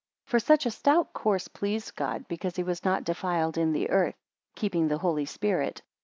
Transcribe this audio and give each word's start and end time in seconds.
56 0.25 0.31
For 0.31 0.39
such 0.43 0.65
a 0.65 0.71
stout 0.71 1.13
course 1.13 1.47
pleased 1.47 1.95
God, 1.95 2.27
because 2.27 2.55
he 2.55 2.63
was 2.63 2.83
not 2.83 3.03
defiled 3.03 3.55
in 3.55 3.71
the 3.71 3.91
earth, 3.91 4.15
keeping 4.55 4.87
the 4.87 4.97
Holy 4.97 5.25
Spirit. 5.27 5.83